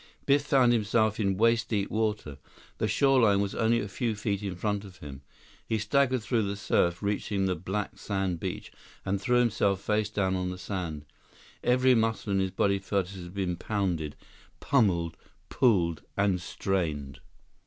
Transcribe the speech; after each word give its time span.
Biff 0.25 0.43
found 0.47 0.73
himself 0.73 1.19
in 1.19 1.37
waist 1.37 1.69
deep 1.69 1.91
water. 1.91 2.39
The 2.79 2.87
shoreline 2.87 3.39
was 3.39 3.53
only 3.53 3.79
a 3.79 3.87
few 3.87 4.15
feet 4.15 4.41
in 4.41 4.55
front 4.55 4.83
of 4.83 4.97
him. 4.97 5.21
He 5.67 5.77
staggered 5.77 6.23
through 6.23 6.41
the 6.47 6.55
surf, 6.55 7.03
reached 7.03 7.29
the 7.29 7.55
black 7.55 7.99
sand 7.99 8.39
beach, 8.39 8.71
and 9.05 9.21
threw 9.21 9.37
himself 9.37 9.79
face 9.79 10.09
down 10.09 10.35
on 10.35 10.49
the 10.49 10.57
sand. 10.57 11.05
Every 11.63 11.93
muscle 11.93 12.33
in 12.33 12.39
his 12.39 12.49
body 12.49 12.79
felt 12.79 13.09
as 13.09 13.13
if 13.13 13.17
it 13.19 13.23
had 13.25 13.33
been 13.35 13.57
pounded, 13.57 14.15
pummeled, 14.59 15.15
pulled, 15.49 16.01
and 16.17 16.41
strained. 16.41 17.19